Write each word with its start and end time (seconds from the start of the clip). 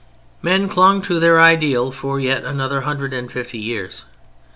Men 0.41 0.67
clung 0.67 1.03
to 1.03 1.19
their 1.19 1.39
ideal 1.39 1.91
for 1.91 2.19
yet 2.19 2.43
another 2.43 2.81
hundred 2.81 3.13
and 3.13 3.31
fifty 3.31 3.59
years. 3.59 4.03